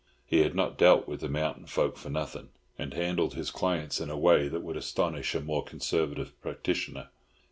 [0.25, 4.09] He had not dealt with the mountain folk for nothing, and handled his clients in
[4.09, 7.09] a way that would astonish a more conservative practitioner.